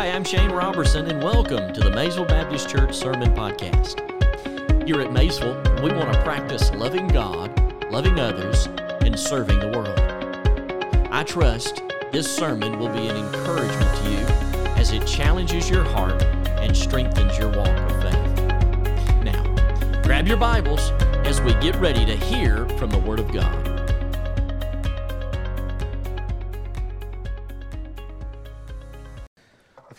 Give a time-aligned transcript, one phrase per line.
[0.00, 4.00] Hi, I'm Shane Robertson, and welcome to the Maysville Baptist Church Sermon Podcast.
[4.86, 7.52] Here at Maysville, we want to practice loving God,
[7.92, 8.64] loving others,
[9.02, 10.00] and serving the world.
[11.12, 11.82] I trust
[12.12, 14.26] this sermon will be an encouragement to you
[14.78, 19.22] as it challenges your heart and strengthens your walk of faith.
[19.22, 20.92] Now, grab your Bibles
[21.26, 23.79] as we get ready to hear from the Word of God.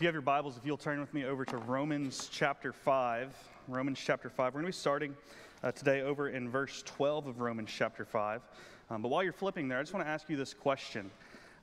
[0.02, 3.36] If you have your Bibles, if you'll turn with me over to Romans chapter 5.
[3.68, 4.52] Romans chapter 5.
[4.52, 5.16] We're going to be starting
[5.64, 8.42] uh, today over in verse 12 of Romans chapter 5.
[8.90, 11.12] Um, but while you're flipping there, I just want to ask you this question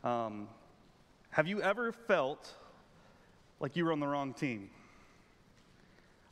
[0.05, 0.47] um,
[1.31, 2.55] Have you ever felt
[3.59, 4.71] like you were on the wrong team?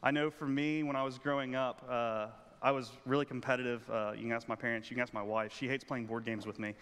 [0.00, 2.28] I know for me, when I was growing up, uh,
[2.62, 3.82] I was really competitive.
[3.90, 5.52] Uh, you can ask my parents, you can ask my wife.
[5.58, 6.74] She hates playing board games with me.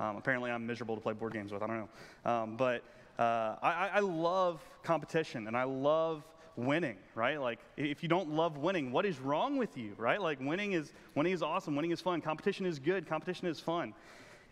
[0.00, 1.62] Um, apparently, I'm miserable to play board games with.
[1.62, 2.30] I don't know.
[2.32, 2.82] Um, but
[3.18, 6.24] uh, I, I love competition and I love
[6.56, 7.40] winning, right?
[7.40, 10.20] Like if you don't love winning, what is wrong with you, right?
[10.20, 13.94] Like winning is winning is awesome, winning is fun, competition is good, competition is fun.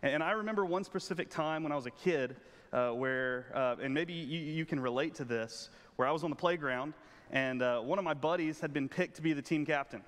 [0.02, 2.36] And, and I remember one specific time when I was a kid
[2.72, 6.30] uh, where, uh, and maybe you, you, can relate to this, where I was on
[6.30, 6.94] the playground
[7.32, 10.02] and uh, one of my buddies had been picked to be the team captain.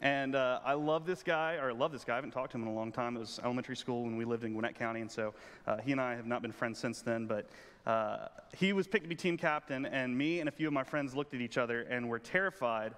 [0.00, 2.12] And uh, I love this guy, or I love this guy.
[2.12, 3.16] I haven't talked to him in a long time.
[3.16, 5.34] It was elementary school when we lived in Gwinnett County, and so
[5.66, 7.26] uh, he and I have not been friends since then.
[7.26, 7.48] But
[7.88, 10.84] uh, he was picked to be team captain, and me and a few of my
[10.84, 12.94] friends looked at each other and were terrified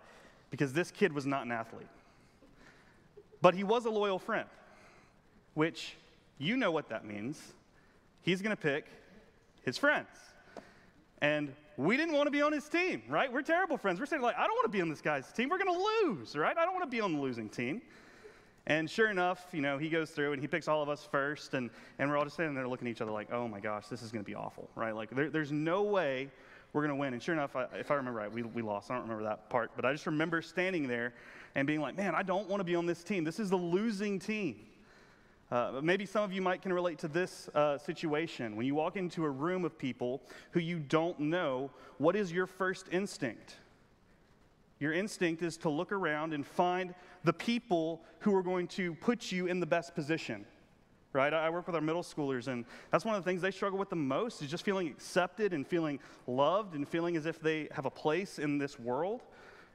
[0.50, 1.86] because this kid was not an athlete.
[3.40, 4.48] But he was a loyal friend,
[5.54, 5.94] which
[6.38, 7.40] you know what that means.
[8.22, 8.86] He's going to pick
[9.64, 10.08] his friends.
[11.22, 13.32] And we didn't want to be on his team, right?
[13.32, 14.00] We're terrible friends.
[14.00, 15.48] We're saying, like, I don't want to be on this guy's team.
[15.50, 16.56] We're going to lose, right?
[16.56, 17.80] I don't want to be on the losing team.
[18.66, 21.54] And sure enough, you know, he goes through and he picks all of us first,
[21.54, 23.86] and, and we're all just standing there looking at each other like, oh my gosh,
[23.86, 24.94] this is going to be awful, right?
[24.94, 26.28] Like, there, there's no way
[26.72, 27.14] we're going to win.
[27.14, 28.90] And sure enough, I, if I remember right, we, we lost.
[28.90, 31.14] I don't remember that part, but I just remember standing there
[31.54, 33.24] and being like, man, I don't want to be on this team.
[33.24, 34.56] This is the losing team.
[35.50, 38.54] Uh, maybe some of you might can relate to this uh, situation.
[38.54, 40.22] When you walk into a room of people
[40.52, 43.56] who you don't know, what is your first instinct?
[44.80, 49.30] Your instinct is to look around and find the people who are going to put
[49.30, 50.46] you in the best position.
[51.12, 51.34] Right?
[51.34, 53.90] I work with our middle schoolers, and that's one of the things they struggle with
[53.90, 55.98] the most is just feeling accepted and feeling
[56.28, 59.22] loved and feeling as if they have a place in this world.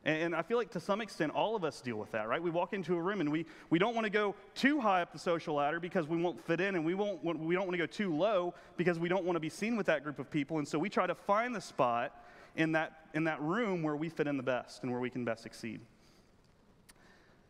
[0.05, 2.41] And I feel like to some extent, all of us deal with that, right?
[2.41, 5.11] We walk into a room and we, we don't want to go too high up
[5.11, 7.79] the social ladder because we won't fit in, and we, won't, we don't want to
[7.79, 10.59] go too low because we don't want to be seen with that group of people.
[10.59, 12.13] And so we try to find the spot
[12.55, 15.25] in that, in that room where we fit in the best and where we can
[15.25, 15.81] best succeed.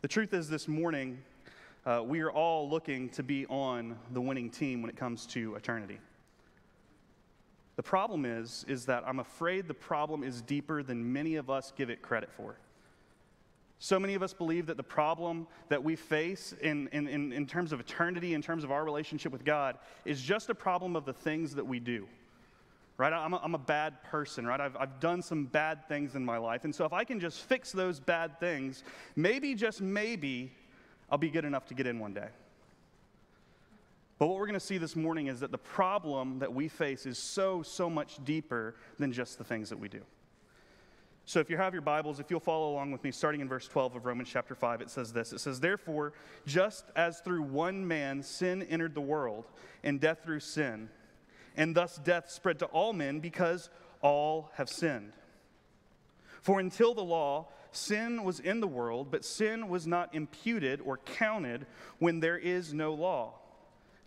[0.01, 1.19] The truth is, this morning,
[1.85, 5.55] uh, we are all looking to be on the winning team when it comes to
[5.55, 5.99] eternity.
[7.75, 11.73] The problem is, is that I'm afraid the problem is deeper than many of us
[11.75, 12.57] give it credit for.
[13.79, 17.45] So many of us believe that the problem that we face in, in, in, in
[17.45, 21.05] terms of eternity, in terms of our relationship with God, is just a problem of
[21.05, 22.07] the things that we do.
[22.97, 23.11] Right?
[23.11, 24.61] I'm a, I'm a bad person, right?
[24.61, 26.63] I've, I've done some bad things in my life.
[26.63, 28.83] And so if I can just fix those bad things,
[29.17, 30.53] maybe, just maybe,
[31.09, 32.29] I'll be good enough to get in one day.
[34.17, 37.05] But what we're going to see this morning is that the problem that we face
[37.05, 40.01] is so, so much deeper than just the things that we do.
[41.25, 43.67] So if you have your Bibles, if you'll follow along with me, starting in verse
[43.67, 46.13] 12 of Romans chapter 5, it says this It says, Therefore,
[46.45, 49.45] just as through one man sin entered the world,
[49.83, 50.87] and death through sin,
[51.55, 53.69] and thus death spread to all men because
[54.01, 55.13] all have sinned.
[56.41, 60.97] For until the law, sin was in the world, but sin was not imputed or
[60.97, 61.65] counted
[61.99, 63.33] when there is no law.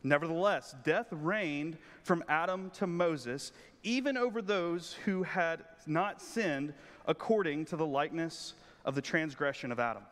[0.02, 6.72] Nevertheless, death reigned from Adam to Moses, even over those who had not sinned
[7.06, 8.54] according to the likeness
[8.84, 10.04] of the transgression of Adam,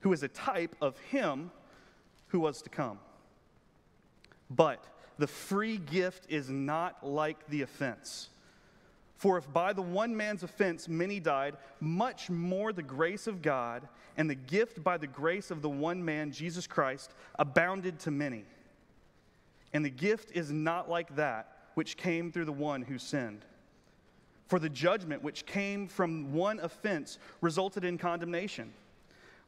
[0.00, 1.50] who is a type of him
[2.28, 2.98] who was to come.
[4.50, 4.84] But
[5.18, 8.30] the free gift is not like the offense.
[9.16, 13.88] For if by the one man's offense many died, much more the grace of God
[14.16, 18.44] and the gift by the grace of the one man, Jesus Christ, abounded to many.
[19.72, 23.44] And the gift is not like that which came through the one who sinned.
[24.46, 28.72] For the judgment which came from one offense resulted in condemnation,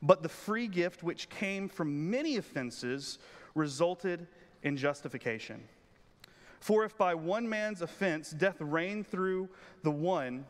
[0.03, 3.19] but the free gift which came from many offenses
[3.55, 4.27] resulted
[4.67, 5.63] in justification.
[6.59, 9.49] For if by one man's offense death reigned through
[9.85, 10.45] the one,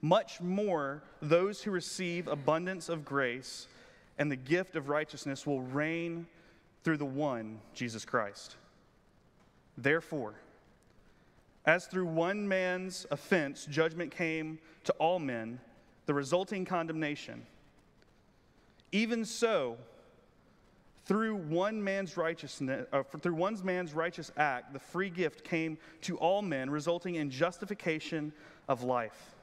[0.00, 3.66] much more those who receive abundance of grace
[4.16, 6.24] and the gift of righteousness will reign
[6.84, 8.54] through the one, Jesus Christ.
[9.76, 10.34] Therefore,
[11.66, 15.60] As through one man's offense, judgment came to all men,
[16.06, 17.44] the resulting condemnation.
[18.92, 19.76] Even so,
[21.10, 26.16] through one man's righteousness, uh, through one man's righteous act, the free gift came to
[26.18, 28.32] all men, resulting in justification
[28.68, 29.34] of life.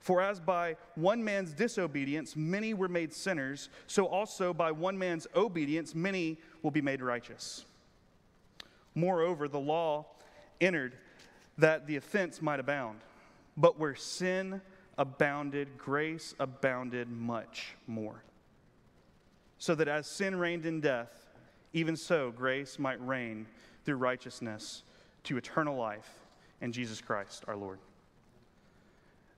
[0.00, 5.26] For as by one man's disobedience many were made sinners, so also by one man's
[5.36, 7.66] obedience many will be made righteous.
[8.94, 10.06] Moreover, the law
[10.62, 10.94] entered
[11.58, 13.00] that the offense might abound.
[13.54, 14.62] But where sin
[14.96, 18.22] abounded, grace abounded much more.
[19.58, 21.26] So that as sin reigned in death,
[21.72, 23.46] even so grace might reign
[23.84, 24.82] through righteousness
[25.24, 26.08] to eternal life
[26.60, 27.78] in Jesus Christ our Lord.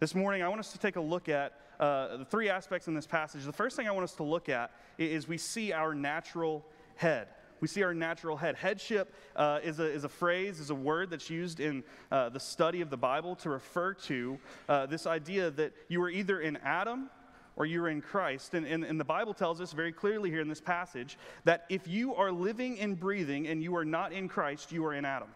[0.01, 2.95] This morning, I want us to take a look at uh, the three aspects in
[2.95, 3.45] this passage.
[3.45, 6.65] The first thing I want us to look at is we see our natural
[6.97, 7.29] head.
[7.61, 8.55] We see our natural head.
[8.55, 11.83] Headship uh, is, a, is a phrase, is a word that's used in
[12.13, 14.39] uh, the study of the Bible to refer to
[14.69, 17.11] uh, this idea that you are either in Adam
[17.59, 18.55] or you're in Christ.
[18.55, 21.87] And, and, and the Bible tells us very clearly here in this passage that if
[21.89, 25.29] you are living and breathing and you are not in Christ, you are in Adam.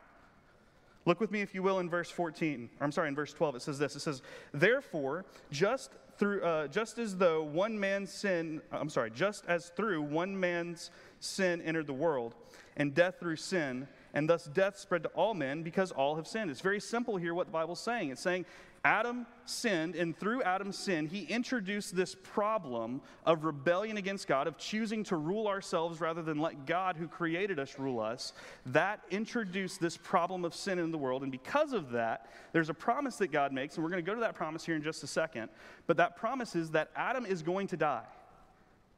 [1.05, 2.71] Look with me, if you will, in verse 14.
[2.81, 3.97] I'm sorry, in verse 12, it says this.
[3.97, 4.23] It says,
[4.55, 10.03] Therefore, just through, uh, just as though one man's sin, I'm sorry, just as through
[10.03, 12.37] one man's sin entered the world,
[12.77, 16.51] and death through sin, and thus death spread to all men because all have sinned.
[16.51, 18.11] It's very simple here what the Bible's saying.
[18.11, 18.47] It's saying
[18.85, 24.59] Adam sinned, and through Adam's sin, he introduced this problem of rebellion against God, of
[24.59, 28.33] choosing to rule ourselves rather than let God, who created us, rule us.
[28.67, 32.75] That introduced this problem of sin in the world, and because of that, there's a
[32.75, 35.05] promise that God makes, and we're going to go to that promise here in just
[35.05, 35.49] a second.
[35.87, 38.07] But that promise is that Adam is going to die.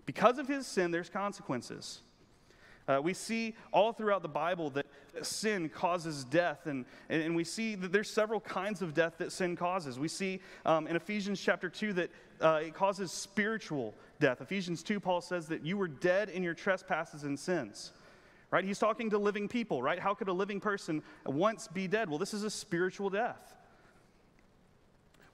[0.06, 2.00] Because of his sin, there's consequences.
[2.86, 4.86] Uh, we see all throughout the Bible that
[5.22, 9.56] sin causes death, and, and, we see that there's several kinds of death that sin
[9.56, 9.98] causes.
[9.98, 12.10] We see um, in Ephesians chapter 2 that
[12.42, 14.42] uh, it causes spiritual death.
[14.42, 17.92] Ephesians 2, Paul says that you were dead in your trespasses and sins.
[18.50, 18.64] Right?
[18.64, 19.98] He's talking to living people, right?
[19.98, 22.08] How could a living person once be dead?
[22.08, 23.54] Well, this is a spiritual death.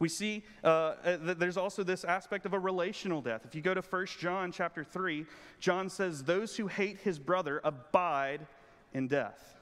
[0.01, 3.43] We see uh, uh, that there's also this aspect of a relational death.
[3.45, 5.27] If you go to 1 John chapter 3,
[5.61, 8.47] John says, Those who hate his brother abide
[8.95, 9.57] in death.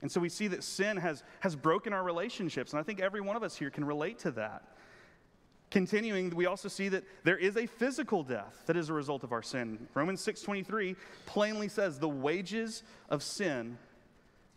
[0.00, 2.72] And so we see that sin has, has broken our relationships.
[2.72, 4.62] And I think every one of us here can relate to that.
[5.70, 9.32] Continuing, we also see that there is a physical death that is a result of
[9.32, 9.88] our sin.
[9.94, 13.78] Romans 6:23 plainly says the wages of sin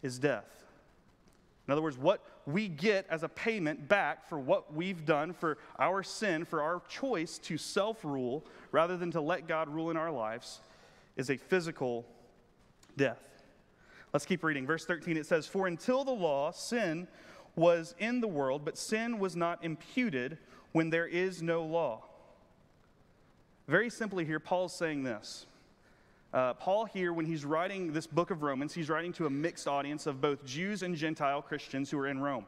[0.02, 0.66] is death.
[1.68, 5.58] In other words, what we get as a payment back for what we've done, for
[5.80, 9.98] our sin, for our choice to self rule rather than to let God rule in
[9.98, 10.62] our lives,
[11.16, 12.06] is a physical
[12.98, 13.22] death.
[14.14, 14.66] Let's keep reading.
[14.66, 17.08] Verse 13 it says, For until the law, sin
[17.56, 20.38] was in the world, but sin was not imputed
[20.72, 22.04] when there is no law.
[23.68, 25.48] Very simply, here, Paul's saying this
[26.36, 29.70] uh, Paul, here, when he's writing this book of Romans, he's writing to a mixed
[29.70, 32.46] audience of both Jews and Gentile Christians who are in Rome.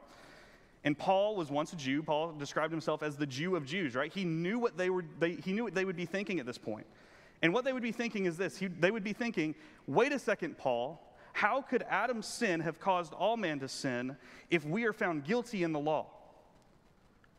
[0.84, 2.04] And Paul was once a Jew.
[2.04, 4.12] Paul described himself as the Jew of Jews, right?
[4.12, 6.58] He knew what they, were, they, he knew what they would be thinking at this
[6.58, 6.86] point.
[7.42, 9.56] And what they would be thinking is this he, they would be thinking,
[9.88, 11.02] wait a second, Paul,
[11.32, 14.18] how could Adam's sin have caused all men to sin
[14.50, 16.08] if we are found guilty in the law?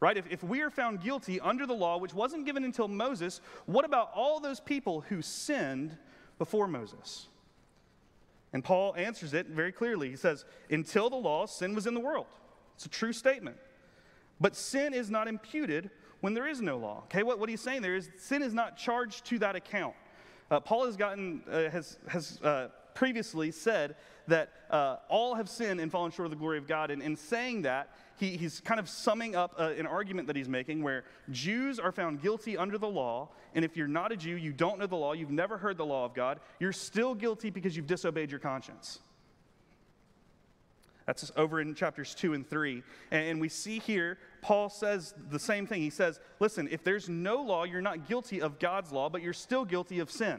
[0.00, 0.16] Right?
[0.16, 3.84] If, if we are found guilty under the law, which wasn't given until Moses, what
[3.84, 5.96] about all those people who sinned
[6.38, 7.28] before Moses?
[8.52, 10.10] And Paul answers it very clearly.
[10.10, 12.26] He says, Until the law, sin was in the world.
[12.76, 13.56] It's a true statement.
[14.40, 15.90] But sin is not imputed
[16.20, 17.02] when there is no law.
[17.04, 19.94] Okay, what, what he's saying there is sin is not charged to that account.
[20.50, 23.96] Uh, Paul has gotten, uh, has, has uh, previously said
[24.28, 26.90] that uh, all have sinned and fallen short of the glory of God.
[26.90, 30.48] And in saying that, he, he's kind of summing up uh, an argument that he's
[30.48, 33.30] making where Jews are found guilty under the law.
[33.54, 35.86] And if you're not a Jew, you don't know the law, you've never heard the
[35.86, 39.00] law of God, you're still guilty because you've disobeyed your conscience.
[41.06, 42.82] That's over in chapters 2 and 3.
[43.10, 45.80] And we see here, Paul says the same thing.
[45.80, 49.32] He says, Listen, if there's no law, you're not guilty of God's law, but you're
[49.32, 50.38] still guilty of sin.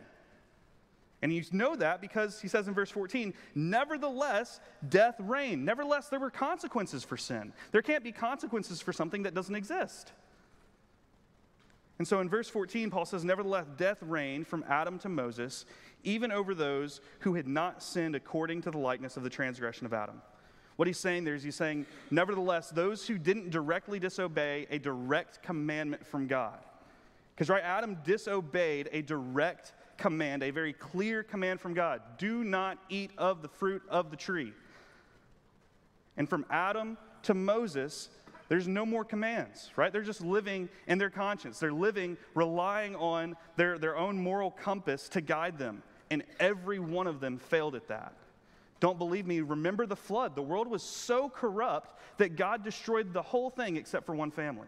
[1.21, 5.65] And you know that because he says in verse 14, nevertheless, death reigned.
[5.65, 7.51] Nevertheless, there were consequences for sin.
[7.71, 10.13] There can't be consequences for something that doesn't exist.
[11.97, 15.65] And so in verse 14, Paul says, Nevertheless, death reigned from Adam to Moses,
[16.05, 19.93] even over those who had not sinned according to the likeness of the transgression of
[19.93, 20.21] Adam.
[20.77, 25.43] What he's saying there is he's saying, Nevertheless, those who didn't directly disobey a direct
[25.43, 26.59] commandment from God.
[27.35, 32.79] Because, right, Adam disobeyed a direct command, a very clear command from God do not
[32.89, 34.53] eat of the fruit of the tree.
[36.17, 38.09] And from Adam to Moses,
[38.47, 39.93] there's no more commands, right?
[39.93, 41.59] They're just living in their conscience.
[41.59, 45.83] They're living relying on their, their own moral compass to guide them.
[46.09, 48.13] And every one of them failed at that.
[48.79, 49.41] Don't believe me?
[49.41, 50.35] Remember the flood.
[50.35, 54.67] The world was so corrupt that God destroyed the whole thing except for one family.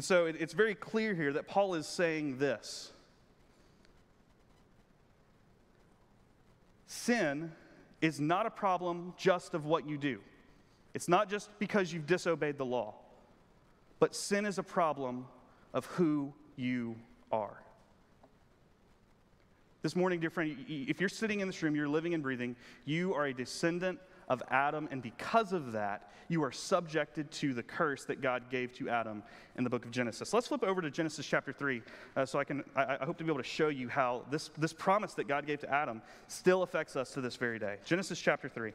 [0.00, 2.90] And so it, it's very clear here that Paul is saying this
[6.86, 7.52] Sin
[8.00, 10.20] is not a problem just of what you do.
[10.94, 12.94] It's not just because you've disobeyed the law,
[13.98, 15.26] but sin is a problem
[15.74, 16.96] of who you
[17.30, 17.62] are.
[19.82, 23.12] This morning, dear friend, if you're sitting in this room, you're living and breathing, you
[23.12, 23.98] are a descendant
[24.30, 28.72] of Adam, and because of that, you are subjected to the curse that God gave
[28.74, 29.24] to Adam
[29.58, 30.32] in the book of Genesis.
[30.32, 31.82] Let's flip over to Genesis chapter 3
[32.16, 34.50] uh, so I can, I, I hope to be able to show you how this,
[34.56, 37.78] this promise that God gave to Adam still affects us to this very day.
[37.84, 38.72] Genesis chapter 3.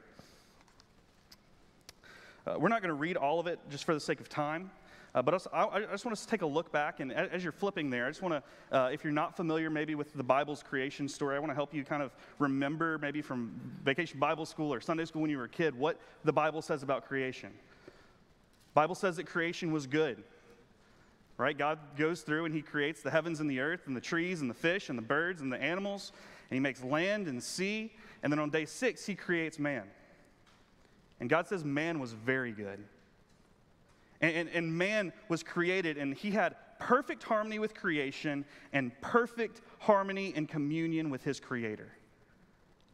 [2.45, 4.69] Uh, we're not going to read all of it just for the sake of time.
[5.15, 7.29] Uh, but also, I, I, just want us to take a look back, and as,
[7.31, 10.13] as you're flipping there, I just want to, uh, if you're not familiar maybe with
[10.13, 14.19] the Bible's creation story, I want to help you kind of remember maybe from vacation
[14.19, 17.07] Bible school or Sunday school when you were a kid what the Bible says about
[17.07, 17.53] creation.
[18.73, 20.21] Bible says that creation was good.
[21.37, 21.57] Right?
[21.57, 24.49] God goes through and he creates the heavens and the earth and the trees and
[24.49, 26.11] the fish and the birds and the animals,
[26.49, 29.83] and he makes land and sea, and then on day 6 he creates man.
[31.21, 32.83] And God says man was very good.
[34.21, 39.61] And, and, and, man was created, and he had perfect harmony with creation and perfect
[39.79, 41.91] harmony and communion with his creator.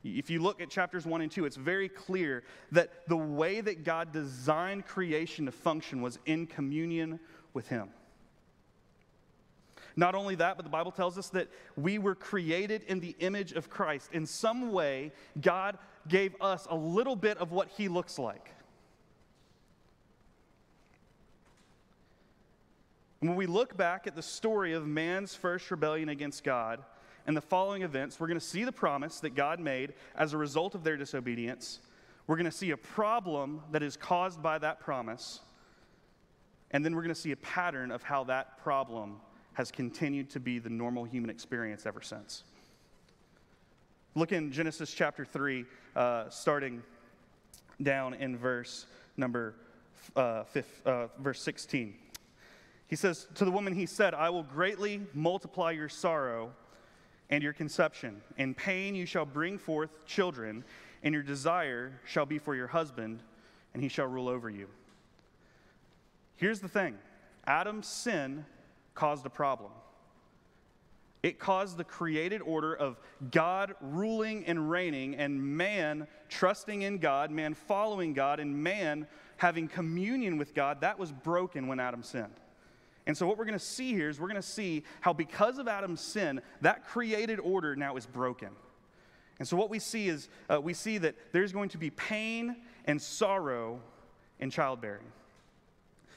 [0.03, 3.83] If you look at chapters 1 and 2, it's very clear that the way that
[3.83, 7.19] God designed creation to function was in communion
[7.53, 7.89] with him.
[9.95, 13.51] Not only that, but the Bible tells us that we were created in the image
[13.51, 14.09] of Christ.
[14.13, 18.53] In some way, God gave us a little bit of what he looks like.
[23.21, 26.83] And when we look back at the story of man's first rebellion against God
[27.27, 30.37] and the following events, we're going to see the promise that God made as a
[30.37, 31.79] result of their disobedience.
[32.25, 35.39] We're going to see a problem that is caused by that promise.
[36.71, 39.17] And then we're going to see a pattern of how that problem
[39.53, 42.43] has continued to be the normal human experience ever since.
[44.15, 46.81] Look in Genesis chapter 3, uh, starting
[47.83, 49.55] down in verse number
[50.15, 51.95] uh, fifth, uh, verse 16.
[52.91, 56.51] He says, To the woman, he said, I will greatly multiply your sorrow
[57.29, 58.21] and your conception.
[58.37, 60.65] In pain you shall bring forth children,
[61.01, 63.23] and your desire shall be for your husband,
[63.73, 64.67] and he shall rule over you.
[66.35, 66.97] Here's the thing
[67.47, 68.45] Adam's sin
[68.93, 69.71] caused a problem.
[71.23, 72.99] It caused the created order of
[73.31, 79.07] God ruling and reigning, and man trusting in God, man following God, and man
[79.37, 80.81] having communion with God.
[80.81, 82.40] That was broken when Adam sinned.
[83.07, 85.57] And so, what we're going to see here is we're going to see how, because
[85.57, 88.49] of Adam's sin, that created order now is broken.
[89.39, 92.55] And so, what we see is uh, we see that there's going to be pain
[92.85, 93.81] and sorrow
[94.39, 95.05] in childbearing.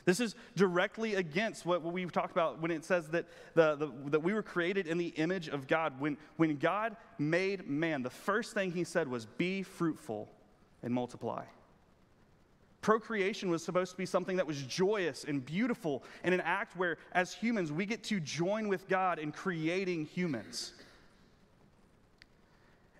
[0.05, 4.21] This is directly against what, we've talked about when it says that, the, the, that
[4.21, 5.99] we were created in the image of God.
[5.99, 10.29] When, when God made man, the first thing he said was, Be fruitful
[10.83, 11.45] and multiply.
[12.85, 16.99] Procreation was supposed to be something that was joyous and beautiful and an act where,
[17.13, 20.75] as humans, we get to join with God in creating humans.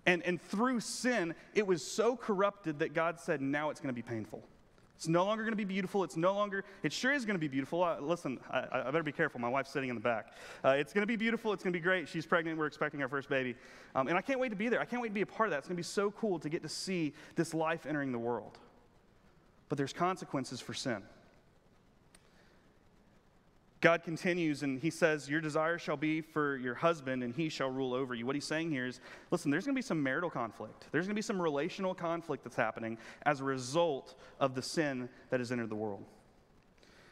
[0.07, 3.95] And, and through sin, it was so corrupted that God said, now it's going to
[3.95, 4.41] be painful.
[4.95, 6.03] It's no longer going to be beautiful.
[6.03, 7.83] It's no longer, it sure is going to be beautiful.
[7.83, 9.39] Uh, listen, I, I, better be careful.
[9.39, 10.33] My wife's sitting in the back.
[10.63, 11.53] Uh, it's going to be beautiful.
[11.53, 12.09] It's going to be great.
[12.09, 12.57] She's pregnant.
[12.57, 13.55] We're expecting our first baby.
[13.93, 14.81] Um, and I can't wait to be there.
[14.81, 15.59] I can't wait to be a part of that.
[15.59, 18.57] It's going to be so cool to get to see this life entering the world
[19.69, 21.03] but there's consequences for sin.
[23.85, 27.69] God continues and he says, Your desire shall be for your husband, and he shall
[27.69, 28.25] rule over you.
[28.25, 30.87] What he's saying here is listen, there's going to be some marital conflict.
[30.91, 35.07] There's going to be some relational conflict that's happening as a result of the sin
[35.29, 36.03] that has entered the world.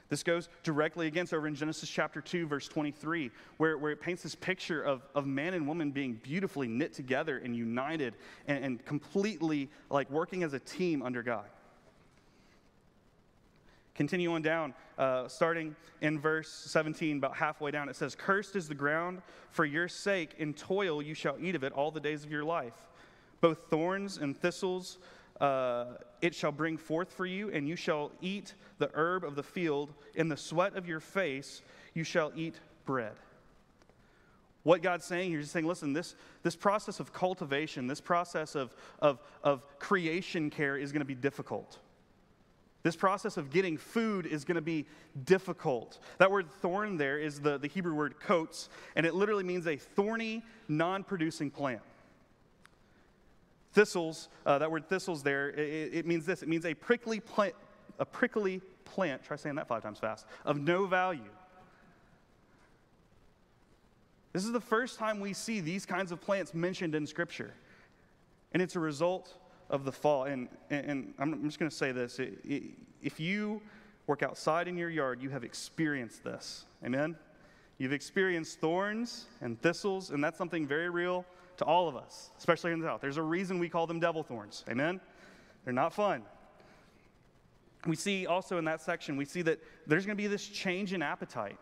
[0.09, 4.23] This goes directly against over in Genesis chapter 2, verse 23, where, where it paints
[4.23, 8.15] this picture of, of man and woman being beautifully knit together and united
[8.47, 11.45] and, and completely like working as a team under God.
[13.95, 17.89] Continue on down, uh, starting in verse 17, about halfway down.
[17.89, 19.21] It says, Cursed is the ground,
[19.51, 22.43] for your sake, in toil you shall eat of it all the days of your
[22.43, 22.73] life.
[23.39, 24.97] Both thorns and thistles
[25.41, 25.85] uh,
[26.21, 29.93] it shall bring forth for you, and you shall eat the herb of the field.
[30.15, 31.61] In the sweat of your face
[31.93, 33.13] you shall eat bread.
[34.63, 38.73] What God's saying here is saying, listen, this, this process of cultivation, this process of,
[38.99, 41.79] of, of creation care is going to be difficult.
[42.83, 44.85] This process of getting food is going to be
[45.23, 45.99] difficult.
[46.17, 49.77] That word thorn there is the, the Hebrew word qots, and it literally means a
[49.77, 51.81] thorny, non producing plant.
[53.71, 57.55] Thistles, uh, that word thistles there, it, it, means this it means a prickly plant,
[57.99, 61.21] a prickly plant, try saying that five times fast, of no value.
[64.33, 67.53] This is the first time we see these kinds of plants mentioned in Scripture.
[68.51, 69.35] And it's a result
[69.73, 70.25] of the fall.
[70.25, 72.21] And, and, I'm just going to say this
[73.01, 73.61] if you
[74.07, 76.65] work outside in your yard, you have experienced this.
[76.85, 77.17] Amen?
[77.79, 81.25] You've experienced thorns and thistles, and that's something very real
[81.57, 83.01] to all of us, especially in the South.
[83.01, 84.63] There's a reason we call them devil thorns.
[84.69, 85.01] Amen?
[85.65, 86.21] They're not fun.
[87.87, 90.93] We see also in that section, we see that there's going to be this change
[90.93, 91.57] in appetite.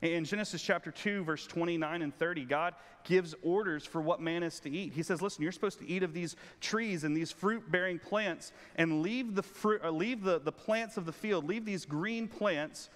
[0.00, 4.60] In Genesis chapter 2, verse 29 and 30, God gives orders for what man is
[4.60, 4.92] to eat.
[4.92, 8.52] He says, Listen, you're supposed to eat of these trees and these fruit bearing plants
[8.76, 12.28] and leave, the, fruit, uh, leave the, the plants of the field, leave these green
[12.28, 12.90] plants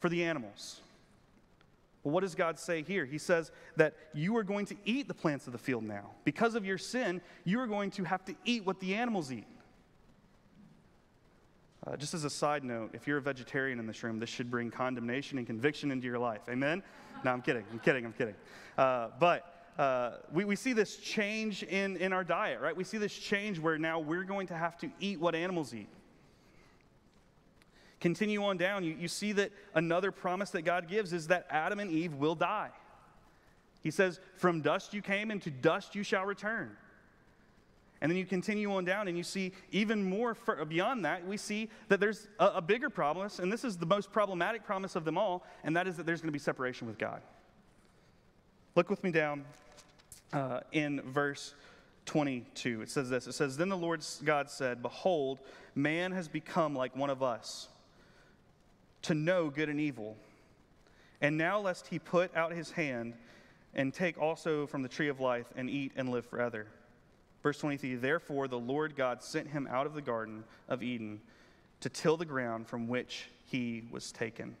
[0.00, 0.80] for the animals.
[2.02, 3.04] Well, what does God say here?
[3.04, 6.10] He says that you are going to eat the plants of the field now.
[6.24, 9.46] Because of your sin, you are going to have to eat what the animals eat.
[11.86, 14.50] Uh, just as a side note, if you're a vegetarian in this room, this should
[14.50, 16.42] bring condemnation and conviction into your life.
[16.48, 16.82] Amen?
[17.24, 17.64] No, I'm kidding.
[17.72, 18.04] I'm kidding.
[18.04, 18.34] I'm kidding.
[18.76, 22.76] Uh, but uh, we, we see this change in, in our diet, right?
[22.76, 25.88] We see this change where now we're going to have to eat what animals eat.
[27.98, 31.80] Continue on down, you, you see that another promise that God gives is that Adam
[31.80, 32.70] and Eve will die.
[33.82, 36.76] He says, From dust you came, and to dust you shall return.
[38.00, 40.34] And then you continue on down and you see even more
[40.68, 44.10] beyond that, we see that there's a, a bigger promise, and this is the most
[44.10, 46.98] problematic promise of them all, and that is that there's going to be separation with
[46.98, 47.20] God.
[48.74, 49.44] Look with me down
[50.32, 51.54] uh, in verse
[52.06, 52.82] 22.
[52.82, 55.40] It says this It says, Then the Lord God said, Behold,
[55.74, 57.68] man has become like one of us
[59.02, 60.16] to know good and evil.
[61.20, 63.14] And now, lest he put out his hand
[63.74, 66.66] and take also from the tree of life and eat and live forever.
[67.42, 71.20] Verse 23 Therefore, the Lord God sent him out of the Garden of Eden
[71.80, 74.56] to till the ground from which he was taken.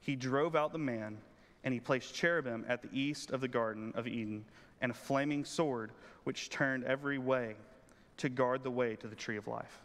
[0.00, 1.18] He drove out the man,
[1.62, 4.44] and he placed cherubim at the east of the Garden of Eden,
[4.80, 5.92] and a flaming sword
[6.24, 7.54] which turned every way
[8.16, 9.80] to guard the way to the tree of life.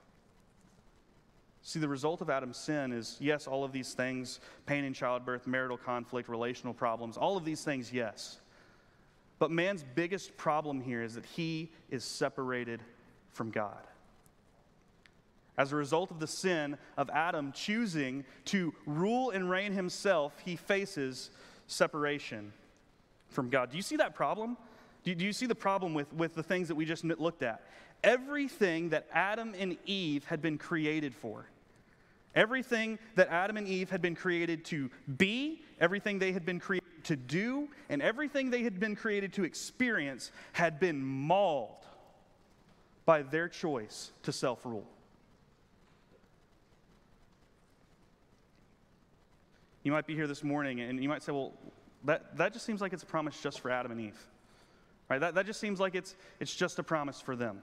[1.62, 5.48] See, the result of Adam's sin is yes, all of these things pain in childbirth,
[5.48, 8.40] marital conflict, relational problems, all of these things, yes.
[9.39, 12.82] But man's biggest problem here is that he is separated
[13.32, 13.86] from God.
[15.58, 20.56] As a result of the sin of Adam choosing to rule and reign himself, he
[20.56, 21.32] faces
[21.67, 22.52] separation
[23.30, 23.71] from God.
[23.71, 24.58] Do you see that problem?
[25.04, 27.62] Do you, see the problem with, with the things that we just looked at?
[28.04, 31.45] Everything that Adam and Eve had been created for,
[32.34, 36.86] everything that Adam and Eve had been created to be, everything they had been created
[37.06, 41.86] to do and everything they had been created to experience had been mauled
[43.06, 44.88] by their choice to self rule.
[49.84, 51.54] You might be here this morning and you might say, well,
[52.06, 54.20] that, that just seems like it's a promise just for Adam and Eve.
[55.10, 55.20] Right?
[55.20, 57.62] That, that just seems like it's, it's just a promise for them.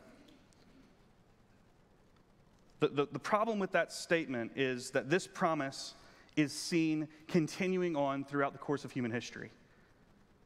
[2.78, 5.94] The, the, the problem with that statement is that this promise
[6.36, 9.50] is seen continuing on throughout the course of human history.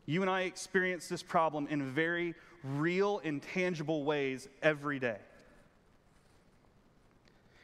[0.07, 5.19] You and I experience this problem in very real and tangible ways every day.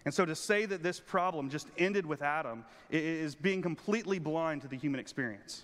[0.05, 4.63] And so to say that this problem just ended with Adam is being completely blind
[4.63, 5.63] to the human experience.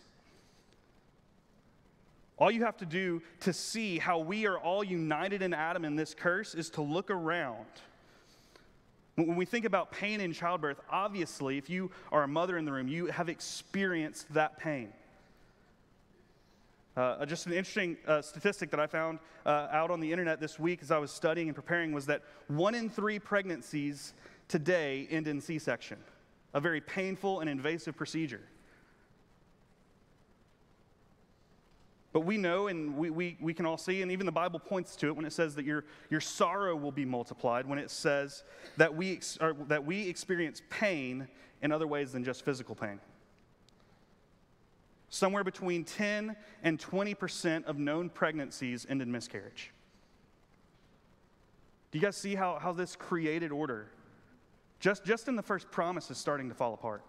[2.39, 5.97] All you have to do to see how we are all united in Adam in
[5.97, 7.67] this curse is to look around
[9.27, 12.73] when we think about pain in childbirth, obviously, if you are a mother in the
[12.73, 14.93] room, you have experienced that pain.
[16.97, 20.59] Uh, just an interesting uh, statistic that I found uh, out on the internet this
[20.59, 24.15] week as I was studying and preparing was that one in three pregnancies
[24.49, 25.99] today end in C section,
[26.55, 28.43] a very painful and invasive procedure.
[32.13, 34.97] But we know and we, we, we can all see, and even the Bible points
[34.97, 38.45] to it when it says that your, your sorrow will be multiplied, when it says
[38.79, 41.29] that we, ex, that we experience pain
[41.61, 42.99] in other ways than just physical pain.
[45.11, 49.73] Somewhere between 10 and 20% of known pregnancies end in miscarriage.
[51.91, 53.91] Do you guys see how, how this created order,
[54.81, 57.03] just, just in the first promise, is starting to fall apart?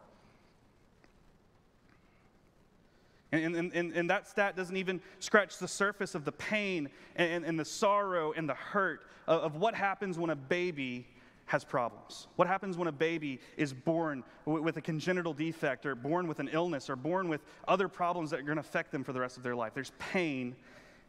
[3.32, 7.46] And, and, and, and, that stat doesn't even scratch the surface of the pain and,
[7.46, 11.06] and the sorrow and the hurt of, of, what happens when a baby
[11.46, 12.28] has problems.
[12.38, 16.50] What happens when a baby is born with a congenital defect or born with an
[16.52, 19.38] illness or born with other problems that are going to affect them for the rest
[19.38, 19.74] of their life?
[19.76, 20.56] There's pain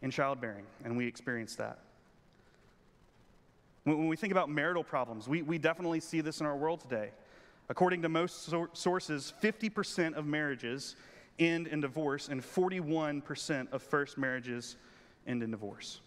[0.03, 1.79] in childbearing, and we experience that.
[3.85, 7.11] When we think about marital problems, we, we definitely see this in our world today.
[7.71, 10.97] According to most sources, 50% of marriages
[11.39, 14.77] end in divorce, and 41% of first marriages
[15.27, 16.01] end in divorce.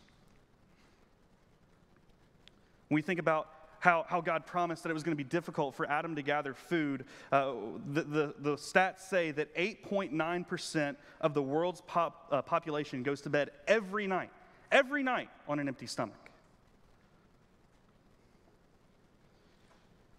[2.88, 5.76] When we think about how, how God promised that it was going to be difficult
[5.76, 7.52] for Adam to gather food, uh,
[7.92, 13.30] the, the, the, stats say that 8.9% of the world's pop, uh, population goes to
[13.30, 14.30] bed every night,
[14.72, 16.16] every night on an empty stomach.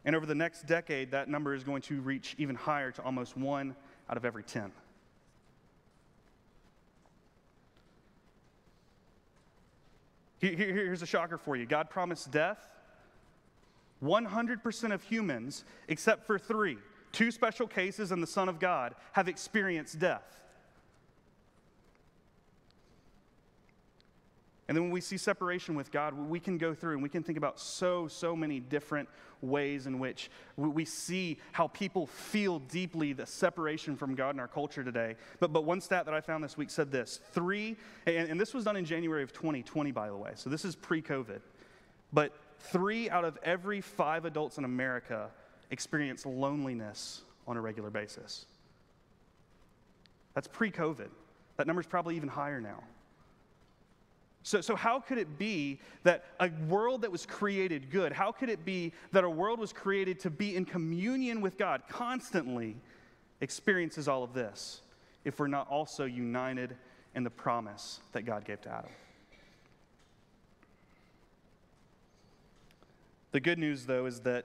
[0.05, 3.37] And over the next decade, that number is going to reach even higher to almost
[3.37, 3.75] one
[4.11, 4.71] out of every 10.
[10.53, 12.69] Here's a shocker for you God promised death.
[14.03, 16.77] 100% of humans, except for three,
[17.13, 20.44] two special cases and the Son of God, have experienced death.
[24.67, 27.23] And then when we see separation with God, we can go through and we can
[27.23, 29.09] think about so, so many different
[29.43, 34.49] ways in which we see how people feel deeply the separation from God in our
[34.49, 35.17] culture today.
[35.39, 38.55] But, but one stat that I found this week said this three, and, and this
[38.55, 41.41] was done in January of 2020, by the way, so this is pre COVID.
[42.13, 45.29] But three out of every five adults in America
[45.71, 48.47] experience loneliness on a regular basis.
[50.35, 51.09] That's pre COVID.
[51.57, 52.83] That number's probably even higher now.
[54.47, 58.51] So, so, how could it be that a world that was created good, how could
[58.51, 62.77] it be that a world was created to be in communion with God constantly
[63.41, 64.83] experiences all of this
[65.25, 66.77] if we're not also united
[67.15, 68.91] in the promise that God gave to Adam?
[73.33, 74.45] The good news, though, is that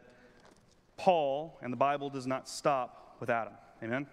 [0.96, 3.54] Paul and the Bible does not stop with Adam.
[3.84, 4.08] Amen?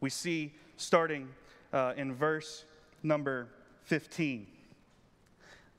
[0.00, 1.28] We see starting
[1.72, 2.64] uh, in verse
[3.02, 3.48] number
[3.84, 4.46] 15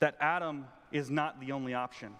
[0.00, 2.14] that Adam is not the only option.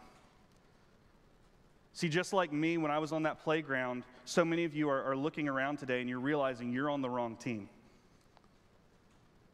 [1.92, 5.02] See, just like me, when I was on that playground, so many of you are,
[5.04, 7.68] are, looking around today and you're realizing you're on the wrong team.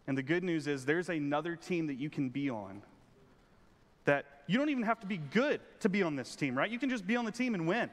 [0.06, 2.82] And the good news is there's another team that you can be on.
[4.06, 6.70] That you don't even have to be good to be on this team, right?
[6.70, 7.90] You can just be on the team and win.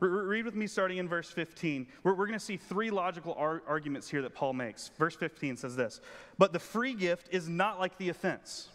[0.00, 1.86] Read with me starting in verse 15.
[2.02, 4.90] We're, we're going to see three logical ar- arguments here that Paul makes.
[4.98, 6.00] Verse 15 says this
[6.38, 8.68] But the free gift is not like the offense.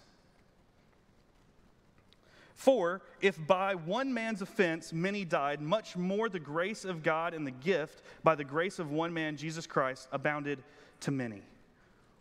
[2.54, 7.46] For if by one man's offense many died, much more the grace of God and
[7.46, 10.64] the gift by the grace of one man, Jesus Christ, abounded
[11.02, 11.42] to many.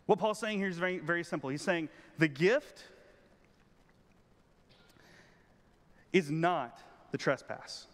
[0.07, 1.49] What Paul's saying here is very, very simple.
[1.49, 2.83] He's saying the gift
[6.11, 6.79] is not
[7.11, 7.87] the trespass.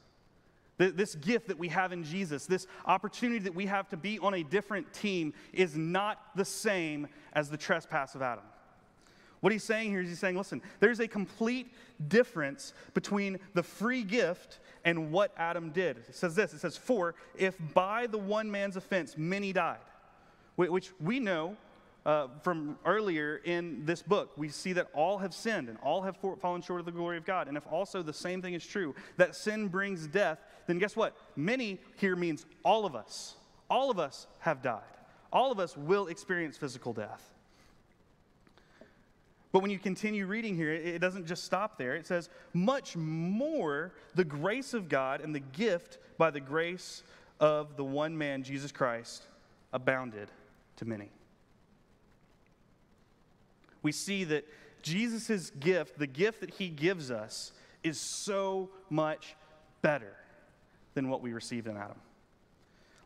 [0.90, 4.34] This gift that we have in Jesus, this opportunity that we have to be on
[4.34, 8.44] a different team, is not the same as the trespass of Adam.
[9.42, 11.74] What he's saying here is he's saying, listen, there's a complete
[12.08, 15.98] difference between the free gift and what Adam did.
[15.98, 19.80] It says this it says, For if by the one man's offense many died,
[20.56, 21.58] which we know
[22.06, 26.18] uh, from earlier in this book, we see that all have sinned and all have
[26.40, 27.48] fallen short of the glory of God.
[27.48, 31.16] And if also the same thing is true, that sin brings death, then guess what?
[31.36, 33.36] Many here means all of us.
[33.70, 34.82] All of us have died.
[35.32, 37.30] All of us will experience physical death.
[39.52, 41.96] But when you continue reading here, it doesn't just stop there.
[41.96, 47.04] It says, much more the grace of God and the gift by the grace
[47.40, 49.24] of the one man, Jesus Christ,
[49.74, 50.30] abounded
[50.78, 51.10] to many
[53.84, 54.46] we see that
[54.82, 57.52] Jesus' gift, the gift that he gives us,
[57.84, 59.36] is so much
[59.82, 60.16] better
[60.94, 61.98] than what we received in Adam.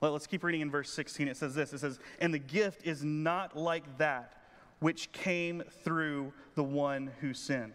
[0.02, 1.28] Let's keep reading in verse 16.
[1.28, 4.34] It says this It says, And the gift is not like that
[4.80, 7.74] which came through the one who sinned.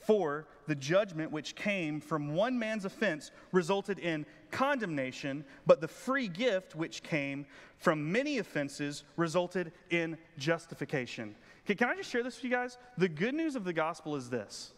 [0.00, 6.26] For the judgment which came from one man's offense resulted in condemnation, but the free
[6.26, 11.34] gift which came from many offenses resulted in justification.
[11.64, 12.78] Okay, can I just share this with you guys?
[12.98, 14.72] The good news of the gospel is this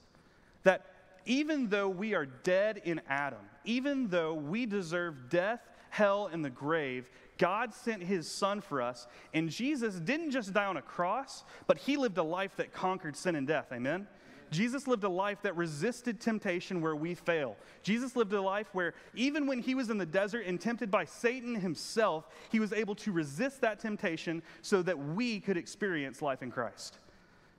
[0.65, 0.92] that
[1.27, 6.51] even though we are dead in Adam, even though we deserve death, hell, and the
[6.51, 11.45] grave, God sent his son for us, and Jesus didn't just die on a cross,
[11.67, 13.73] but he lived a life that conquered sin and death.
[13.73, 14.07] Amen?
[14.53, 17.57] Jesus lived a life that resisted temptation where we fail.
[17.83, 21.07] Jesus lived a life where even when he was in the desert and tempted by
[21.07, 26.43] Satan himself, he was able to resist that temptation so that we could experience life
[26.43, 26.99] in Christ.